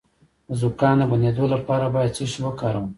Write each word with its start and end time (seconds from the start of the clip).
د 0.47 0.51
زکام 0.61 0.95
د 0.99 1.01
بندیدو 1.11 1.45
لپاره 1.55 1.85
باید 1.95 2.15
څه 2.17 2.23
شی 2.31 2.39
وکاروم؟ 2.43 2.85